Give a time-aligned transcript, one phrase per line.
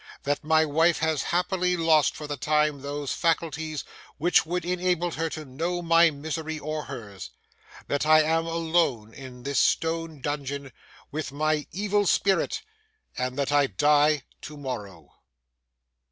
[0.23, 3.83] That my wife has happily lost for the time those faculties
[4.17, 7.29] which would enable her to know my misery or hers.
[7.85, 10.71] That I am alone in this stone dungeon
[11.11, 12.63] with my evil spirit,
[13.15, 15.11] and that I die to morrow.